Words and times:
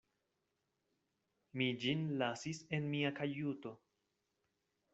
Mi 1.61 1.67
ĝin 1.83 2.01
lasis 2.23 2.63
en 2.79 2.89
mia 2.97 3.13
kajuto. 3.21 3.77